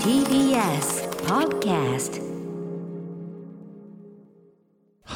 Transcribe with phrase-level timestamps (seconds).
[0.00, 2.20] TBS Podcast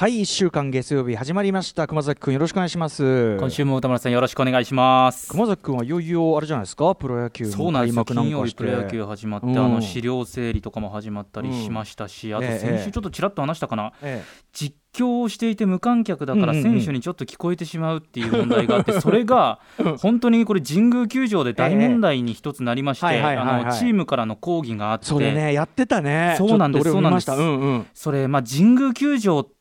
[0.00, 1.86] はい1週間月曜日始まりました。
[1.86, 3.36] 熊崎くんよろしくお願いします。
[3.36, 5.28] 今週も歌村さんよろしくお願いします。
[5.28, 6.94] 熊崎くんはいよいよあれじゃないですか？
[6.94, 8.02] プロ野球そうなんですよ。
[8.06, 9.58] 金曜日プロ野球始まって、うん。
[9.58, 14.24] あの資料整理とかも始まったりしましたし、あとええ先週ちょっとちらっと話したかな、え
[14.54, 16.64] 実況をしていて無観客だからうんうん。
[16.64, 19.60] うん選手にちょっと聞こえてしまうっていう問題があって、 それが
[19.98, 26.36] 本当にこれ神宮球場で大問題に一つなりまして、あのチームからの抗議があって、それねやってたね。
[26.38, 27.86] そうなんですそううんうん。
[27.92, 29.59] それまあ神宮球場って、うん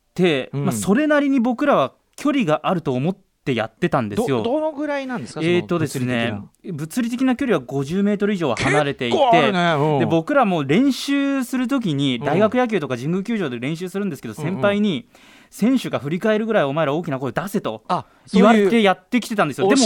[0.52, 4.44] まあそれなりに僕らは距離があると思ってやってたんですよ。
[4.44, 5.41] どどのぐらいなんですか？
[5.41, 7.35] えーとですね物理的な。
[7.35, 9.73] 距離は50メートル以上は離れていて、ね。
[9.77, 9.99] うん。
[9.99, 12.26] で僕らも練習するときにうん。
[12.26, 14.54] 大学野球とか神宮球場で練習するんですけど、うんうん。
[14.54, 15.08] 先輩に
[15.49, 19.67] 選手が振り返るぐらいお前ら大きな声出せとあ言われてやってきてたんですよ。
[19.67, 19.81] でも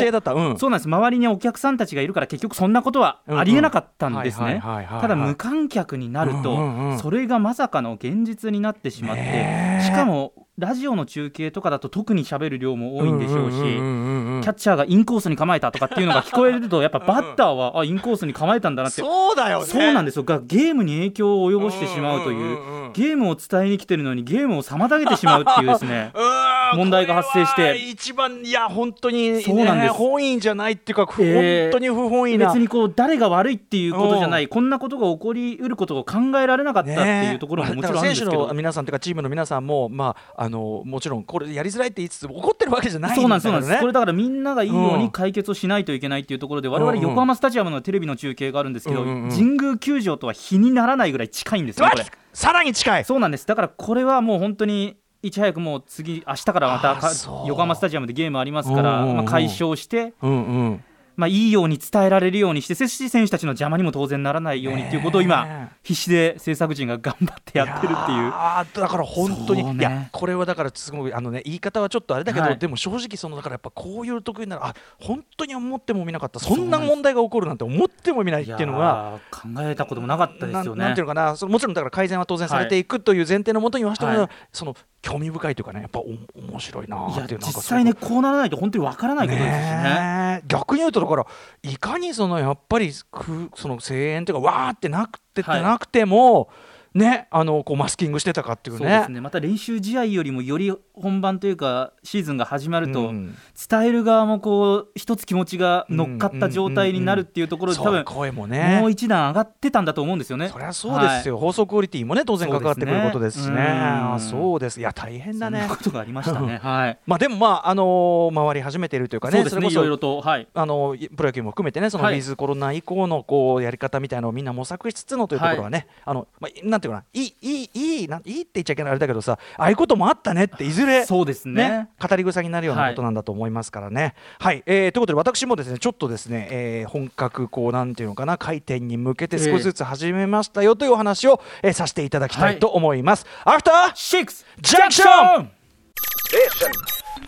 [0.58, 0.88] そうなんです。
[0.88, 4.62] 周りにお客さんたちがいるから結局そんなことはありえなかったんですね。
[4.62, 19.02] ただ無観客になると、それがまさかの現実になってしまって、しかもラジオの中継とかだと特に喋る量も多いんでしょうし、んんうんうんキャッチャーがインコースに構えたとかっていうのが聞こえるとやっぱバッターはあインコースに構えたんだなって。
[19.02, 19.66] そうだよね。
[19.66, 20.24] そうなんですよ。
[20.24, 22.94] がゲームに影響を及ぼしてしまうという,、んんんん。
[22.94, 26.12] ゲームを伝えに来てるのにゲームを妨げてしまうっていうですね
[26.76, 27.76] 問題が発生して。
[27.78, 29.94] 一番いや本当に、ね、そうなんです。
[29.94, 32.48] 本意じゃないっていうか、えー本当に不本意な。
[32.48, 37.02] 別にこう誰が悪いっていうことじゃないこんなことが起こりうることを考えられなかったって
[37.32, 38.32] いうところももちろんあるんですけど。
[38.32, 38.54] だから選手の。
[38.54, 46.96] 皆さんというかチームの皆さんも、まあ、あのもちろんこれやりづらいって言いつつ怒ってるわけじゃないんだそうなんでからねこれだからみんながいいよううんに解決をしないといけないっていうところで我うんうん。
[46.96, 49.30] 々横浜スタジアムのテレビの中継があるんですけどうんうんうん。
[49.30, 53.06] 神宮球場とは比にならないぐらい近いんですよこれさらに近い。
[53.06, 53.46] そうなんです。
[53.48, 57.00] だからこれはもう本当にいち早くもう次明日からまた
[57.48, 60.84] 横浜スタジアムでゲームありますから、まあ、解消して、うんうん
[61.16, 65.76] まあ、いいように伝えられるようにして選手たちの邪魔にも当然ならないようにっていうことをね今え。
[65.84, 68.32] 必死で制作陣が頑張ってやってるっていう。
[68.34, 69.74] あだから本当に、ね。
[69.80, 72.58] いやこれはだからすごいあのね言い方はちょっとあれだけど、はい。
[72.58, 76.40] でも正直そのだからやっぱこういう得意ならあ本当に思ってもみなかった。
[76.40, 79.20] そんな問題が起こるなんて思ってもみないっていうのが。
[79.32, 80.84] 考えたこともなかったですよね。
[80.84, 81.36] なんていうのかな。
[81.36, 84.30] そのもちろんだから改善は当然されていくという前提のもとに言わせてもはい。
[84.52, 86.06] その興味深いというかねやっぱお
[86.40, 90.42] 面白いなっていう実際ねこうならないと本当にわからないことですしね。
[90.48, 91.28] 逆に言うとだから
[91.62, 96.50] いかにそのやっぱりくその声援というかわーってなくてなくても、
[96.94, 98.80] ねあのこうマスキングしてたかっていうね。
[98.80, 99.22] そうですね。
[99.22, 103.36] また練習試合よりもより本番というかシーズンが始まると、うん。
[103.70, 108.80] 伝える側もこう一つ気持ちが乗っかった状態になるっていうところで多分声もね。
[108.80, 110.50] もう一段上がってたんだと思うんですよね。
[110.50, 113.46] そりゃそうですよ、放送クオリティもね当然関わってくることですしね。
[113.48, 113.72] そうですね。
[113.72, 114.80] あうんそうです。
[114.80, 115.66] いや大変だね。
[115.70, 116.60] ことがありましたね。
[116.64, 116.98] はい。
[117.06, 119.62] まあでもまああのー回り始めているというかねそうですね。
[119.62, 120.48] れこそいろいろとはい。
[120.54, 122.20] あのプロ野球も含めてねそのウはい。
[122.20, 131.70] ィズコロナ以降のこうやり方みたいなのをみんな模索しつつのというところはね、あのまあなんていうかないいいいいいいいって言っちゃいけないあれだけどさああいうこともあったねっていずれそうですね。
[131.70, 134.16] ね、語り草になるようなことなんだと思いますからね。
[134.40, 143.26] はい、えーということで私もですねちょっとですね、えー本格こうなんていうのかな回転に向けて少しずつ始めましたよというお話を、えーさせていただきたいと思います。
[143.46, 145.52] アフターシックスジャンクション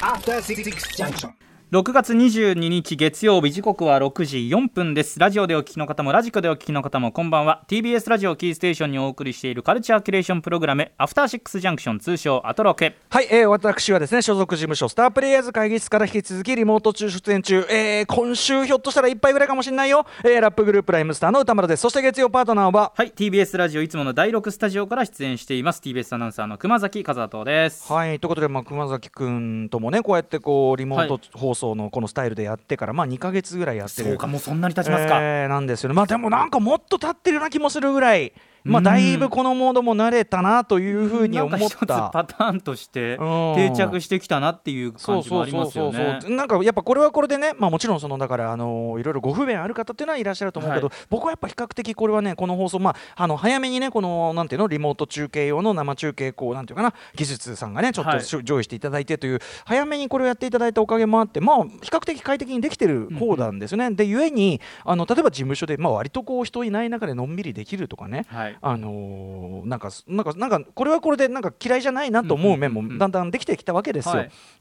[0.02, 0.64] After Six
[0.98, 1.45] Junction.
[1.72, 5.20] 6月22日月曜日時刻は6時4分です。
[5.20, 7.64] ラジオでお聞きの方もラジコでお聞きの方もこんばんは。
[7.68, 12.96] TBS ラジオキーステーションにお送りしているカルチャーキュレーションプログラムアフターシックスジャンクション通称アトロケ。
[13.10, 21.82] はい、えー私はですね所属事務所スタープレイヤーズ会議室から引き続きリモート中出演中、えー今週ひょっとしたらいっぱいぐらいかもしれないよ、えーラップグループライムスターの歌丸です。
[21.82, 25.82] そして月曜パートナーははい TBS ラジオいつもの第6スタジオから出演しています。
[25.84, 27.92] TBS アナウンサーの熊崎和人です。
[27.92, 34.10] はいということで、まあ、熊崎君ともねこうやってこうリモート放送のこのスタイルでやってから、まあ2か月ぐらいやってる。
[34.10, 35.96] そうかもうそんなに経ちますか、えーなんですよね。
[35.96, 38.34] まあでもなんかもっと経ってるような気もするぐらい
[38.66, 42.10] まあうんだいぶこのモードも慣れたなというふうに思った。
[42.12, 43.56] パターンとしてうん。
[43.56, 58.26] 定着してきたなっていう感じもありそうそうますよねなんかやっぱこれはこれでねまあもちろんそのだからあのいろいろご不便ある方っていうのはいらっしゃると思うけど、は僕はやっぱ比較的これはねこの放送まああの早めにねこのなんていうのリモート中継用の生中継こうなんていうかな技術さんがねちょっとはい。
[58.44, 74.16] 上位していただいてという早めにこれをやっていただいたおかげもあってまあ比較的快適にできてる方なんですよね、でゆえにあの例えば事務所でまあ割とこう人いない中でのんびりできるとかねはいあのーなんかなんかなんかこれはこれでなんか嫌いじゃないなと思う面もだんだんできてきたわけですよ。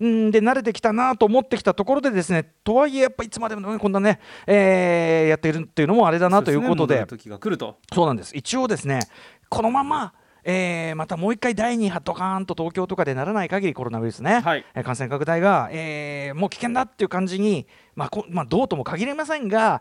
[0.07, 6.97] んで慣れてきたなと思ってきたところでですねとはいえやっぱいつまでもねこんなね、えーやっているっていうのもあれだなということで。
[6.99, 7.79] そうすね戻る時が来ると。
[7.93, 8.37] そうなんです。
[8.37, 9.01] 一応ですね
[9.49, 10.15] このまま
[10.47, 14.65] えーまたもう一回第2波ドカーンと東京とかでならない限りコロナウイルスね、はい。
[14.75, 19.81] えー感染拡大が、えーもう危険だっていう感じに、まあこまあ、どうとも限りませんが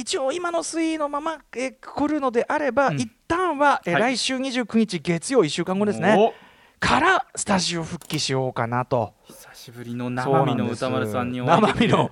[0.00, 3.00] 一応今の推移のまま、えー来るのであれば、うん。
[3.00, 6.16] 一旦は、え来週29日月曜1週間後ですね。
[6.18, 6.32] お。
[6.80, 9.12] からスタジオ復帰しようかなと。
[9.26, 12.10] 久しぶりの生身の歌丸さんにお会いできて生身の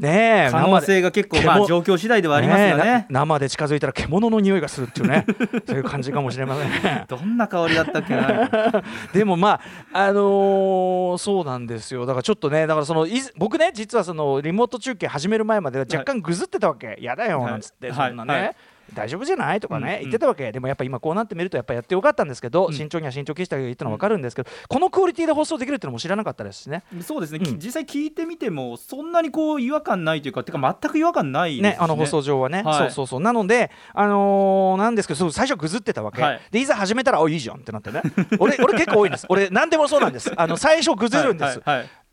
[0.00, 5.26] ねえ可能性が結構まあ獣状況次第ではありますよえなね生で近づいたら獣の匂いがするっていうね。
[5.68, 6.70] そういう感じかもしれません。
[6.70, 8.50] ねどんな香りだったっけな。
[9.12, 9.60] でもま
[9.92, 12.06] ああのーそうなんですよ。
[12.06, 18.08] だからちょっとねだからそのいず僕ね実はそのリモート中継始める前までは若干ぐずってたわけ、やだよなんつって、はい。
[18.08, 18.56] そんなね、はい
[18.94, 19.60] 大丈夫じゃない？
[19.60, 20.52] とかね、言ってたわけ。
[20.52, 22.74] でもやっぱ今こうなってみるとやっぱやってよかったんですけど、うん。
[22.74, 26.82] 慎重には慎重決したが言ったのは分かるんですけど、このクオリティで放送できるっていうのも知らなかったですしね。
[27.02, 27.58] そうですね、うん。
[27.58, 32.78] 実際聞いてみてもそんなにこう違和感ないというかてか全く違和感ないね、あの放送上はね、はい。
[32.78, 33.20] そうそうそう。
[33.20, 36.40] なので、あのーなんですけど最初ぐずってたわけ、はい。
[36.50, 38.02] でいざ始めたら「おいいじゃん」ってなってね。
[38.38, 39.26] 俺俺結構多いんです。
[39.28, 40.32] 俺何でもそうなんです。
[40.36, 41.60] あの最初ぐずるんです、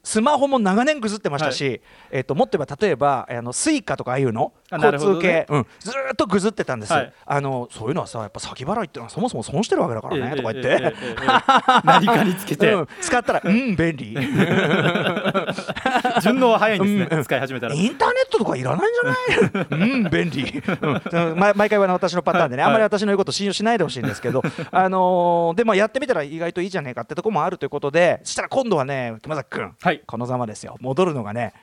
[0.03, 1.81] スマホも長年ぐずってましたし、
[2.11, 7.13] えっともっと言えば例えばあのスイカとかああいうの交通系、ねうん、ずーっとぐずってたんです、はい。
[7.25, 10.93] あのそういうのはさやっぱ先払いってのはそもそも損してるわけだからね、ええとか言って、
[11.85, 14.17] 何かにつけて、うん、使ったらうん便利。
[16.21, 17.23] 順応は早いんですね、うん。
[17.23, 17.75] 使い始めたら。
[17.75, 19.65] インターネットとかいらないんじゃない？
[19.71, 22.71] うん便利、うん、ま毎回は、ね、私のパターンでね、はい。
[22.71, 24.41] あんまり私の言うこと信用しないでほしいんですけど、
[24.71, 30.01] あのーでもやってみたら意外といいじゃねえかってとこもあるということでそしたら今度はね熊崎君、はい。
[30.05, 30.75] このざまですよ。
[30.81, 31.53] 戻るのがね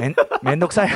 [0.00, 0.90] めんめんどくさい。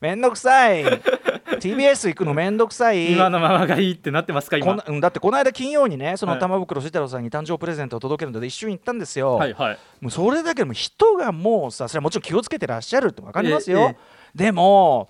[0.00, 0.84] めんどくさい。
[1.60, 3.12] TBS 行くのめんどくさい。
[3.12, 4.76] 今のままがいいってなってますか、今？
[4.76, 4.94] こん。
[4.94, 9.78] うんだってこの間金曜にねそのはい玉袋慎太郎さんに誕生プレゼントを届けるので一緒に行ったんですよ、はいはい。
[10.00, 13.96] もうそれだけでも人がもうさそれはもちろん気をつけてらっしゃるって分かりますよ、えええ。
[14.34, 15.08] でも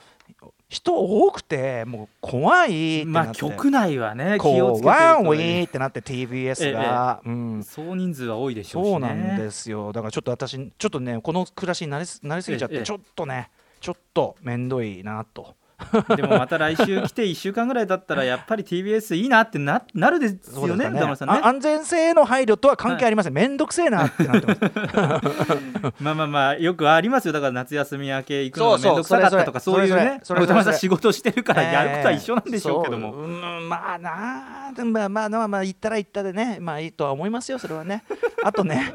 [0.73, 7.63] 人多くてもう怖いってまあ、なって、局内はね、気こをつけてワンウとィーってなって TBS が、うん。
[7.63, 8.91] 総人数は多いでしょうし、ね。
[8.93, 9.93] そうなんですよ。
[9.93, 15.55] だからちょっと私ちょっとねこの暮らしになりすなりすぎちゃって、ええちょっとねちょっと面倒いなと。
[16.17, 21.01] でもまた来週来て1週間ぐらい経ったら、やっぱり TBS いいなってななるですよね、ね。
[21.27, 21.47] あ。
[21.47, 24.61] 安全性への配慮とは関係ありません、めんどくせえなってなってます。
[26.01, 33.09] まあまあまあ、よくありますよ、だから夏休み明け行くのがめんどくさかったとか、そういうね、歌丸さん仕事してるからやることは一緒なんでしょうけども。
[33.09, 38.05] ええそううんまあなあでもまあまあまあまあ言ったら言ったでねまあいいとは思いますよそれはね
[38.43, 38.93] あとね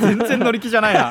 [0.00, 1.10] 全然乗り気じゃないな。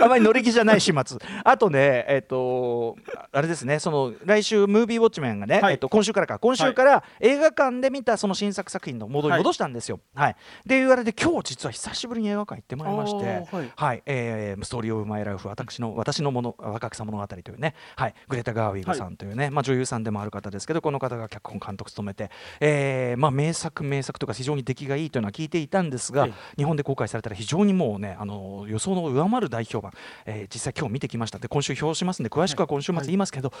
[0.00, 2.96] あまり乗り気じゃない始末あとねえっ、と
[3.32, 5.74] あれですねその来週ムービーウォッチメンがね、はい。
[5.74, 6.38] えっと今週からか。
[6.38, 10.00] 今週から映画館で見たその新作作品の戻りはい戻したんですよ。
[10.14, 10.36] はい、
[10.66, 13.72] で言われて今日実は久しぶりに映画館行ってまいりましてはい。
[13.76, 22.30] はい、えーストーリー・オブ・マイ・ライフ私の私のもの若草物語というね、はい、グレタ・ガーウィグさんというね、まあ、女優さんでもある方ですけどこの方が脚本監督務めて、
[22.60, 29.92] えーまあ、名作名作とか非常に出来がいいというのは聞いていたんですが、え日本で公開されたら非常にもうねあの予想の上回る大評判、
[30.26, 31.38] えー実際今日見てきました。
[31.38, 33.52] んで今週表しますんで詳しくは今週末言いますけど、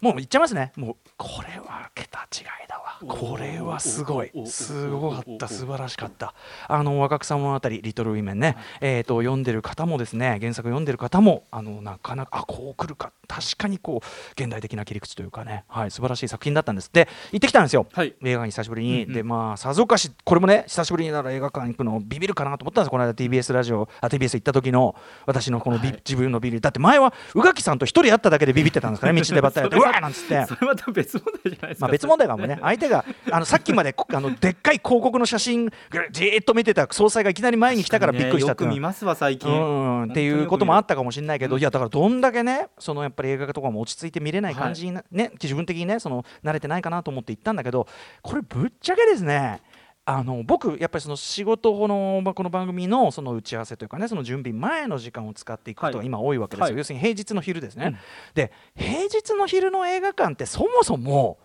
[0.00, 0.72] もう言っちゃいますね。
[0.76, 2.98] もうこれは桁違いだわ。
[3.06, 4.30] これはすごい。
[4.46, 5.48] すごかった。
[5.48, 6.34] 素晴らしかった。
[6.68, 13.12] あの若草物語リトル・ウィメンね、えー、と読んでる方もですね原作読んでる方もあのなかなかあこう来るか。
[13.26, 16.90] 確かにこう現代的な切り口というかね、はい、素晴らしい作品だったんです。
[16.92, 18.14] で行ってきたんですよ、はい。
[18.22, 22.90] 映画に久しぶりに、うんうんでまあさぞかしこれもね久しぶりになら映画館行くのビビるかなと思ったんです。
[22.90, 24.94] この間 TBS ラジオあ TBS 行った時の
[25.26, 26.02] 私のこのビ、はい。
[26.06, 29.20] 自分のビビりだって前は宇垣さんと一人会っただけでビビってたんですからね。
[29.24, 29.76] 道でばったりやって。
[29.76, 30.46] うわーなんつって。
[30.46, 31.86] それまた別問題じゃないですか。
[31.86, 35.70] まあ、別問題かもね、相手があのさっきまでこあのでっかい広告の写真、
[36.12, 39.50] じーっと見てた総裁がいきなり前に来たからびっくりしたって見ますわ、最近。
[39.50, 44.54] うんっていうこともあっったかもしれないけど、いやだからどんだけねそのやっぱり映画とかも落ち着いて見れない。
[44.54, 47.88] 感じにな、ね自分的にねその慣れてないかなと思って行ったんだけど
[48.22, 49.60] これぶっちゃけですね
[50.06, 56.76] あの僕やっぱりその仕事のまあこの番組のその打ち合わせというかねその準備前の時間を使っていくことがはい今多いわけですよ、はい。
[56.76, 57.96] 要するに平日の昼ですね、うん。
[58.34, 61.38] で平日の昼の映画館ってそもそも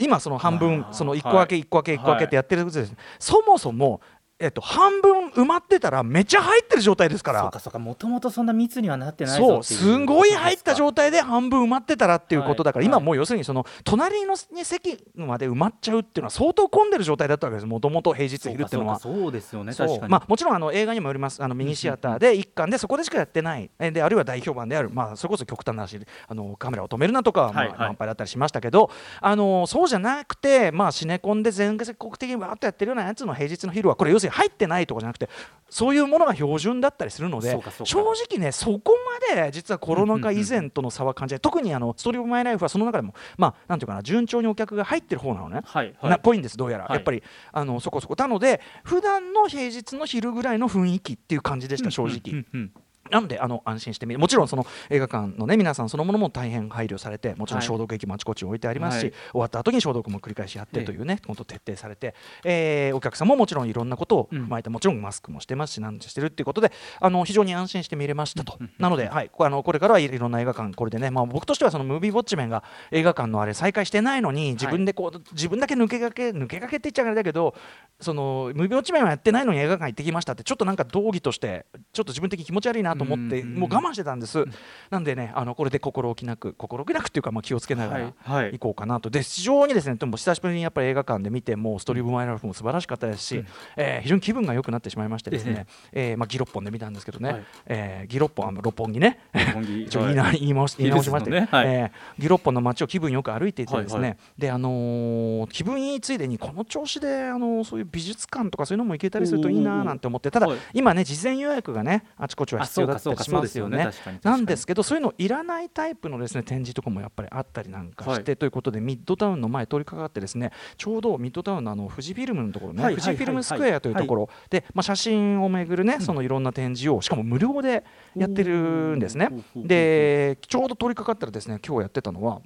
[0.00, 1.62] 今その半分まあその1個分けはい。
[1.62, 4.00] 1個分け1個分けってやってることです、そもそも
[4.40, 7.42] えっと半分埋まってたらめっちゃ入ってる状態ですから。
[7.42, 9.80] そうかそうか、もともとそんな密にはなってないそうぞっていう。
[9.80, 12.86] すごい入った態状態で半分埋まってたらっていうことだから、はい。
[12.86, 18.98] 今もう要するにその隣のに席まで埋まっちゃうっていうのは相当混んでる状態だったわけですもともと平日昼っていうのは。
[18.98, 20.10] そうですよね、確かに。
[20.10, 23.70] まあ、もちろんあの映画にもよりますあのミニシアターで一巻でそこでしかやってない。
[23.78, 35.28] えであるいは大評判である、まあ、それこそ極端な話あのカメラを止めるなとかは、まあ満杯だったりしましたけどあのそうじゃなくて、まあ、シネコンで全国的にわーっとやってるようなやつの平日の昼はこれ要するに入ってないとかじゃなくて
[35.68, 38.92] そういうものが標準だったりするので正直ねそこ
[39.30, 45.60] まで実はコロナ禍以前との差は感じない特にあのストーリー・オブ・マイ・ライフはその中でもまあなんていうかな順調にお客が入ってる方なのね。
[45.64, 46.10] はいはい。
[46.10, 46.94] なっぽいんですどうやら、はい。
[46.94, 47.22] やっぱり
[47.52, 48.16] あのそこそこ。
[48.18, 52.72] なので普段の平日の昼ぐらいの雰囲気っていう感じでした正直、うんうんうん
[53.10, 59.12] なんであの安心してもちろんその映画館のね皆さんそのものも大変配慮されてもちろん消毒液もあちこち置いてありますし、はい。
[59.12, 62.14] 終わった後に消毒も繰り返しやってというね、本当徹底されて、
[62.44, 77.54] えーお客さんももちろんいろんなことを踏まえて、もちろんマスクもしてますしなんてしてるっていうことであの非常に安心して見れましたと、なので、はい、こあのこれからはいろんな映画館これでね、まあ、僕としてはそのムービーウォッチメンが映画館のあれ再開してないのに自分でこう、自分だけ抜けがけ抜けがけって言っちゃあれだけど
[78.00, 84.44] そのムービーウォッチメンはやってないのに映画館行ってきましたってちょっとなんか道義としてちょっと自分的に気持ち悪いなと思って、うんもう我慢してたんです、
[84.90, 88.12] なんでねあのこれで心置きなく心置きなくっていうか、まあ、気をつけながら
[88.50, 89.10] 行こうかなと。
[89.10, 93.44] で非常にですねでも久しぶりにやっぱり映画館で見てもストリームマイライフも素晴らしかったですし、
[93.76, 97.44] えー非常に気分が良くなってしまいましてですね、えーまあ、ギロッポンで見たんですけどね、はい。
[97.66, 99.20] えーギロッポンあの六本木ね。
[99.86, 101.66] 一応言いな言い直し言い直しまして、ねはい。
[101.66, 104.18] えーギロッポンの街を気分よく歩いていてですね、はいはい。
[104.38, 110.58] であのー気分いいついでにこの調子で、あのーそういう美術館とかそういうのも行けたりするといいななんて思ってただ、はい。
[110.72, 127.84] 今ね事前予約がねあちこちは必要だったりしますよねあそうかそうかそうですよねなんですけどそういうのいらないタイプのですね展示とかもやっぱりあったりなんかして、はいということでミッドタウンの前通りかかってですねちょうどミッドタウンのあの富士フィルムのところね、はい富士フィルムスクエアというところで、まあ、写真をめぐるねそのいろんな展示をしかも無料で
[128.16, 129.28] やってるんですね。
[129.56, 132.40] でちょうど通りかかったらですね今日やってたのは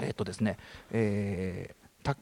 [0.00, 0.56] えっ、とですね、
[0.90, 2.16] えーた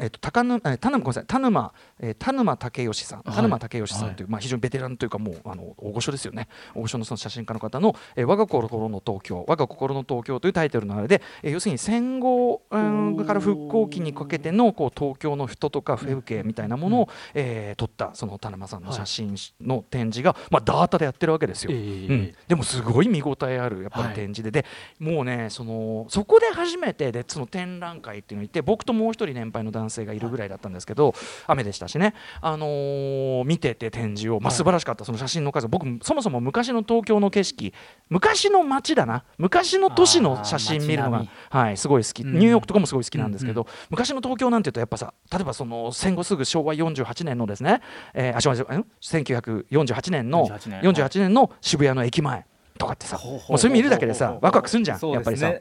[0.00, 1.24] えっと高沼えー田沼ごめんなさい。
[1.26, 3.36] 田沼、えー田沼武義さん、はい。
[3.36, 6.48] 田沼武義さんという、まあ非常にベテランというかもうあの大御所ですよね。
[6.74, 21.70] 大御所のその写真家の方の、えー我が心の東京我が心の東京というタイトルのあれで、えー要するに戦後、うん、から復興期にかけてのこう東京の人とか風景みたいなものを、えー撮ったその田沼さんの写真の展示が、まあダータでやってるわけですよ。
[21.72, 24.64] ええうん、でもすごい見応えあるやっぱり展示で、で
[24.98, 31.14] もうねそのそこで初めてでその展覧会っていうのに行って僕ともう一人年配の男性がいるぐらいだったんですけど、
[31.46, 37.72] 雨でしたしね、あのー見てて展示を、まあ、素晴らしかったその写真の数僕そもそも昔の東京の景色
[38.08, 39.24] 昔の街だな。
[39.38, 42.34] 昔の都市の写真見るのがはい、すごい好き、うん。
[42.34, 47.80] ニューヨークとかもすごい好きなんですけど、昔の東京なんていうとやっぱさ例えばその戦後すぐ昭和48年のですね、
[48.14, 50.80] えー、あ昭和ん？1948年の48年。
[50.82, 52.46] 48年の渋谷の駅前
[52.78, 55.52] とかってさ、もうそれ見るだけでさ、ワクワクすんじゃん、やっぱりさ。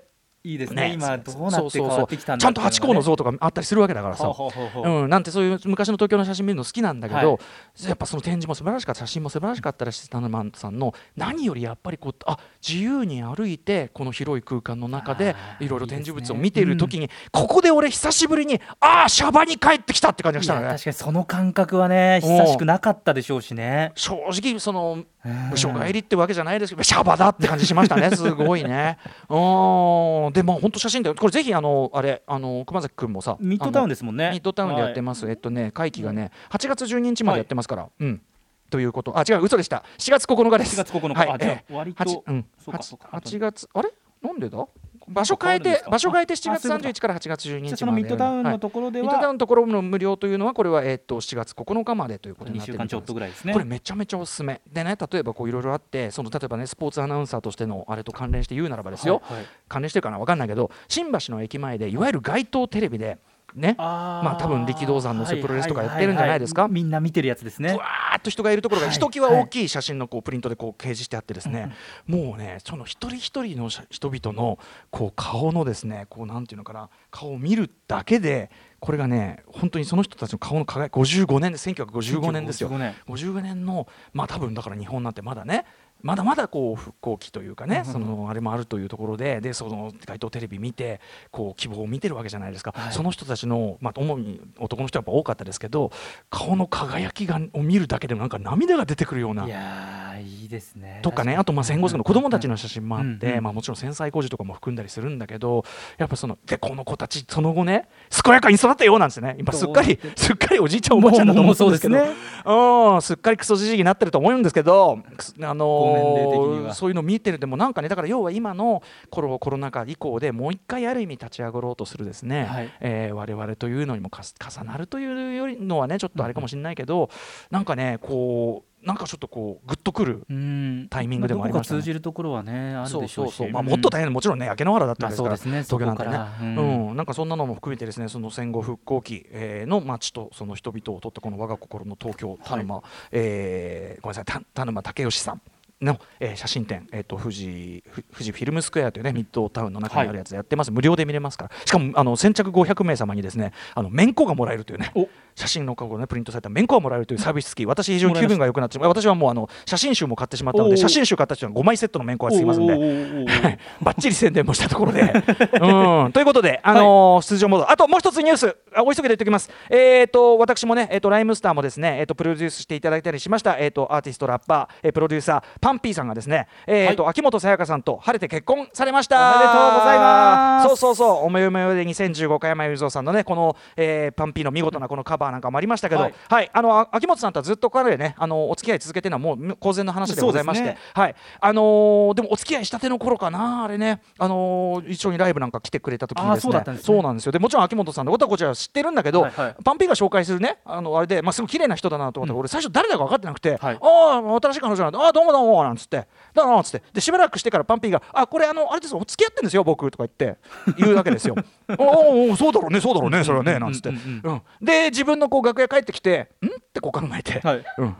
[0.41, 0.93] いいですね。
[0.93, 7.39] 今どうなって変わってきたんだちゃんとハチ公の像とかあったりするわけだからさ、ほうん、なんてそういう昔の東京の写真見るの好きなんだけど、は
[7.83, 7.85] い。
[7.87, 8.99] やっぱその展示も素晴らしかった。
[8.99, 20.67] 写真も素晴らしかったらしタナマンさんの何よりやっぱりこうあ自由に歩いてこの広い空間の中でいろいろ展示物を見ている時に、ここで俺久しぶりにああシャバに帰ってきたって感じがしたのね。
[20.69, 23.91] 確かにその感覚はね久しくなかったでしょうしね。
[23.95, 28.97] 正直そのうん無所帰りってわけじゃないですけどシャバだって感じしましたね すごいね。
[29.27, 30.33] うん。
[30.33, 34.29] でまあ本当写真でこれぜひあのあれあの熊崎君もさミッドタウンでですもんね。
[34.31, 38.21] ミッドタウンでやってます、えっとね会期がね8月12日までやってますから、うん。
[38.69, 39.17] ということ。
[39.17, 39.83] あ違う嘘でした。
[39.97, 40.79] 4月9日です。
[40.79, 41.29] 4月9日はい。
[41.31, 42.45] あじゃあええ割と八うん。
[42.63, 43.09] そうかそうか。
[43.11, 43.89] 8 8月あれ？
[44.21, 44.65] なんでだ？
[45.09, 46.89] 場所変えて場所変えて7月あそういうこと。
[46.89, 48.01] 31から8月12日まで。
[48.01, 48.53] ミッドタウンはい。
[48.53, 53.53] のところでミッドタウはンのところの無料というのはこれはえっと7月9日までということに2なってる週間ちょっとぐらいですね。
[53.53, 54.61] これめちゃめちゃおすすめ。
[54.71, 59.45] でね例えばこういろいろあってその例えばねスポーツアナウンサーとしてのあれと関連して言うならばですよ、はいはい。
[59.67, 60.19] 関連してるかな？
[60.19, 63.17] 分かんないけど新橋の駅前でいわゆる街頭テレビで
[63.55, 63.75] ね。
[63.77, 66.67] まあ多分力道山のプロレスとかやってるんじゃないですか？
[66.67, 67.73] みんな見てるやつですね。
[67.73, 68.93] ぶわーっと人がいるところがはい。
[68.93, 71.71] ひときわ大きい写真のこうプリントでこう掲示してあってですね、
[72.07, 82.69] もうねその一人一人の写人々のこう顔のですねこうなんていうのかな顔を見るだけでこれがね本当にその人たちの顔の輝き55年で1955年ですよ。
[82.69, 82.95] 55年。
[83.07, 85.65] 55年のまあ多分だから日本なんてまだね
[86.01, 91.01] まだまだこう復興期というかね、そのあれもあるというところででその街頭テレビ見て
[91.31, 92.93] こう希望を見てるわけじゃないですか、はい。
[92.93, 95.91] その人たちの、まあ、主に男の人はやっぱ多かったですけど
[96.29, 100.99] 顔の輝きがを見るだけでなんか涙が出てくるようないやーいいですね。
[101.01, 105.63] とかねあとまあ戦後の子供たちの写真もあって、うんうんまあ、もちろん戦災工事とかも含んだりするんだけど
[105.97, 107.87] やっぱそのでこの子たちその後ね
[108.23, 109.35] 健やかに育ってよなんですよね。
[109.39, 111.95] 今すっかりすっかりおじいちゃんおばあちゃんだと思うんですけど。
[111.95, 114.99] もうもうそううんすっかりクソじじいになってると思うんですけど
[115.41, 116.73] あのご年齢的には。
[116.73, 122.69] そういうの見てるでもなんかねだから要は今のコロコロナ禍以降でもう一回ある意味立ち上がろうとするですね、はい。
[122.79, 127.09] えー我々というのにもかす重なるというよりのはねちょっとあれかもしれないけど、
[127.51, 130.87] なんかねこうなんかちょっとこうグッとくるうん。
[130.89, 136.11] タイミングでもありましたね通じるところはねあるそうでしょううそう、まあ、もっと大変もちろんね焼け野原だったんですから、まあそうですね東京なんてね。
[136.11, 136.39] そこから。
[136.41, 136.93] ううん。
[136.93, 142.81] んなんかそんなのも含めてですねその戦後復興期、えーの街とその人々を撮ったこの我が心の東京田沼、
[143.11, 145.41] えーごめんなさいた田沼武義さん
[145.81, 151.51] の、えー写真展、えー、と富士ふ富士フィルムスクエアというねミッドタウンの中にあるやつでやってます、無料で見れますから。
[151.65, 154.91] しかもあの先着500名様にですねあの免許がもらえるというね。
[154.95, 165.01] お写真の顔をねプリントされたメンコがもらえるというサービス付き私非常に気分が良くなって私はもうあの写真集も買ってしまったので写真集買った人は5枚セットのメンコがつきますんでおーおーおーはい バッチリ宣伝もしたところで。
[165.61, 169.49] うん、ということで、あのー出場モード、あともう一つニュース、あお急ぎで言っておきます。
[169.69, 179.35] えー、と私もね、えー、とライムスターもですね、えー、とプロデュースしていただいたりしました、えー、とアーティスト、ラッパー、えープロデューサー、パンピーさんがですね、えーと秋元さやかさんと晴れて結婚されました。
[179.35, 180.67] おめでとうございます。
[180.67, 186.45] そうそうそう、おめよめよで2015加山雄三さんのね、この、えーパンピーの見事なこのカバーなんかもありましたけど、ははい。
[186.45, 190.77] い、あのあ秋元さんとはずっと彼ね、あのお付き合い続けてるのはもう公然の話でございまして、ね。
[190.93, 197.31] はい、あのーでもお付き合いしたての頃かな、あれね、あのー一緒にライブなんか来てくれた時にですね、そうなんですよ。
[197.31, 199.55] でもちろん秋元さんのことはこちら知ってるんだけど、はいはい。
[199.63, 203.79] パンピーが紹介するね、あのあれで、まあすごい綺麗な人だなと思って、俺最初誰だか分かってなくて、はい。
[203.81, 210.37] ああ新しい彼女なんだ、ああどうもどうもなんつって、だなっつって、でしばらくしてからパンピーが、あこれあのあれですよ、付き合ってんですよ僕とか言って
[210.77, 211.35] 言うわけですよ。
[211.77, 214.33] おおおそうだろうねそうだろうねそれはねなんつって、うんうん。
[214.33, 214.41] うん。
[214.61, 216.47] で自分のこう楽屋帰ってきて、ん？
[216.47, 217.63] ってこう考えて、はい。
[217.77, 217.95] うん。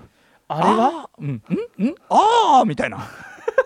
[0.48, 1.10] あれは？
[1.20, 1.88] うんうん。
[1.88, 1.96] うん？
[2.10, 3.08] ああみたいな。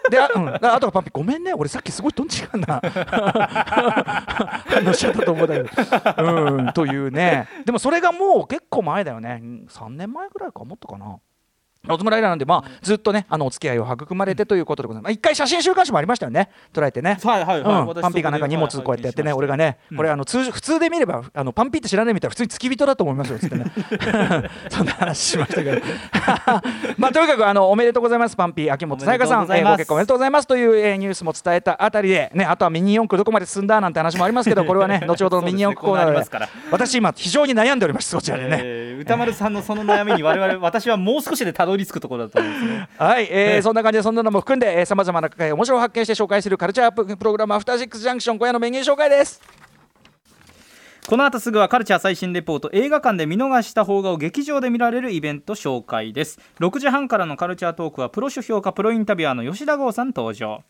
[0.10, 1.54] であ,、うん、ああとはパンピごめんね。
[1.54, 2.82] 俺さっきすごいとんちかんな
[4.68, 7.48] 話しちゃったと思うんだけど、うん、というね。
[7.66, 9.40] でもそれがもう結構前だよね。
[9.42, 10.64] うん3年前ぐらいか。
[10.66, 11.18] もっとかな。
[11.90, 15.04] オズムライダーなんで、まあ、ずっとね、あのお付き合いを育まれてということでございます。
[15.04, 17.20] まあ一回写真週刊誌もありましたよね、捉えてね。
[17.22, 17.82] はいはいはい。
[17.82, 17.88] うん。
[17.88, 23.66] 私パンピーがなんか荷物こうやってやってね、俺がね、これあの通常普通で見ればあのパンピーって知らないみたいな普通に付き人だと思いますよつってね。
[24.72, 25.82] そんな話しましたけど。
[26.98, 28.74] まあとにかくあのおめでとうございますパンピー。
[28.74, 36.48] 秋元さやかさんご結婚おめでとうございますという、えーニュースも伝えたあたりでねあとはミニ四駆どこまで進んだなんて話もありますけどこれはね 後ほどのミニ四駆コーナーで。
[36.72, 38.60] 私今非常に悩んでおりますそちらでね。
[38.64, 42.90] えー歌丸さんのその悩みに我々 私はもう少しでたどり着くところだと思うんですね。
[42.98, 49.42] はい、えーそんな感じでそんなのも含んでさまざまな面白を発見して紹介するカルチャーププログラム「アフターシックスジャンクション」今夜のメニュー紹介です。
[51.06, 56.40] この後すぐはカルチャー最新レポート映画館で見逃した邦画を劇場で見られるイベント紹介です。
[56.62, 60.64] 6時半からのカルチャートークはプロ書評家プロインタビュアーの吉田剛さん登場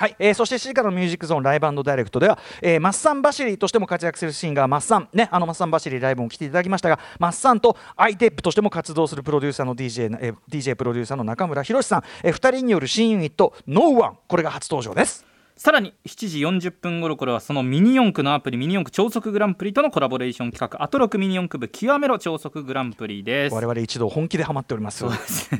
[0.00, 5.10] はい、えーそして7時からのミュージックゾーンライブダイレクトでは、えーマッサンバシリーとしても活躍するシンガーマッサン。
[5.12, 15.29] ねあのマッサンバシリーライブも来ていただきましたがマッサンとアイテップとしても活動するプロデューサーの DJ,、えー DJ プロデューサーの中村宏さん、えー、2人による新ユニット NO1 これが初登場です。
[15.60, 16.28] さらに7
[16.60, 23.54] 時40分頃からはそのミニ四駆のアプリミニ四駆超速グランプリとのコラボレーション企画アトロクミニ四駆部極めろ超速グランプリです。
[23.54, 25.04] 我々一度本気でハマっております。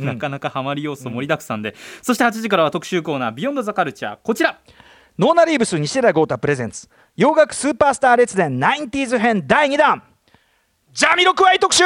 [0.00, 4.18] なかなかハマり要素盛りだくさんで、そして8時からは特集コーナー Beyond the Culture。
[4.22, 4.58] こちら。
[5.18, 6.88] ノーナリーブス西寺郷太 presents。
[7.18, 10.02] 洋楽スーパースター列伝 90s 編第2弾。
[10.94, 11.84] ジャミロクワイ特集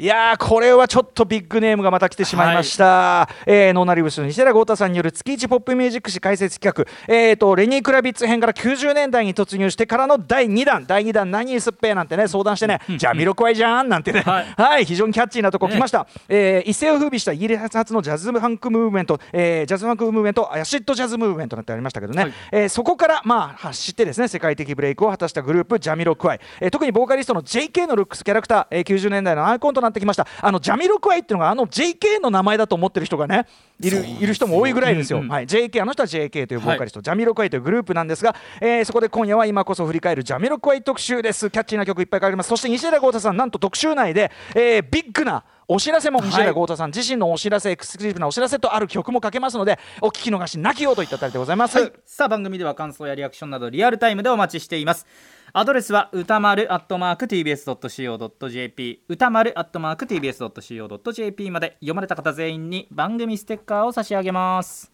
[0.00, 10.86] いやーこれはちょっとビッグネームがまた来てしまいました、えーノーナリーブスの西寺郷太さんによる月一ポップミュージック史解説企画、えー、とレニー・クラビッツ編から90年代に突入してからの第2弾。
[10.86, 14.82] 第2弾何にすっぺーなんてね相談してね、ジャミロクワイじゃんなんてね、ははい。
[14.82, 22.32] い、非常にキャッチーなとこ来ました、えー一世を風靡したイギリス発のジャズファンクムーブメント、えージャズファンクムーブメントアシッドジャズムーブメントなんてありましたけどね、はい。
[22.52, 30.26] えーそこからまあ発してですね世界的ブレイクを果たしたグループジャミロクワイ、えー特にボーカリストの JK のルックスキャラクター、えー90年代のアイコンとなってきました。
[30.40, 33.46] あのジャミロクワイっていうのがあの JK の名前だと思ってる人がね
[33.80, 41.50] いるいる人も多いぐらいですよ、うんうんはい、JK あの人は JK というボーカリスト、ジャミロクワイというグループなんですが、えーそこで今夜は今こそ振り返るジャミロクワイ特集です。
[41.50, 42.48] キャッチーな曲いっぱいかかります。
[42.48, 55.06] そして西寺豪太さんなんと特集内で、えービッグなお知らせも西寺豪太さん自身のお知らせエクスクルーシブなお知らせとある曲もかけますのでお聞き逃しなきようといったあたりでございます、はい、さあ番組では感想やリアクションなどリアルタイムでお待ちしています
[55.52, 64.92] アドレスは歌丸アットマーク TBS.CO.JP 歌丸アットマーク TBS.CO.JP まで読まれた方全員に番組ステッカーを差し上げます。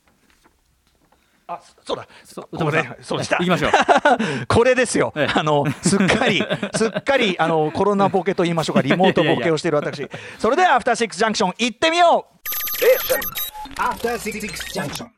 [1.47, 2.07] あそうだ。
[2.25, 3.39] そうこれそうでした。
[3.39, 3.71] 行きましょう。
[4.47, 5.33] これですよ、ええ。
[5.35, 6.43] あのすっかり
[6.75, 10.09] すっかりあのコロナボケと言いましょうかリモートボケをしている私。
[10.39, 12.35] それではアフターシックスジャンクション行ってみよう。
[13.77, 14.41] After Six
[14.73, 15.09] Junction.